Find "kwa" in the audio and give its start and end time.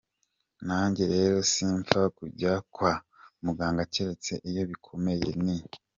2.73-2.93